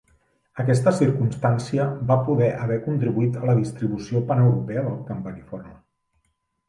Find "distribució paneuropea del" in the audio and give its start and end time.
3.63-5.01